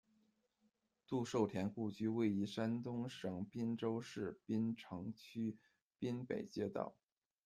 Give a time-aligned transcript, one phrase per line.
[1.07, 5.59] 杜受田故居，位于山东省滨州市滨城区
[5.99, 6.95] 滨北街道。